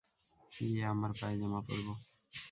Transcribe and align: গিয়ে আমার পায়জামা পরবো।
গিয়ে 0.51 0.81
আমার 0.85 1.11
পায়জামা 1.21 1.59
পরবো। 1.67 1.93